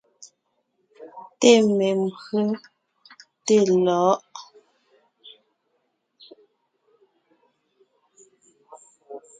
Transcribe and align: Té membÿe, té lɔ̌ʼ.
Té 1.41 1.51
membÿe, 1.77 2.41
té 3.45 3.55
lɔ̌ʼ. 3.85 4.15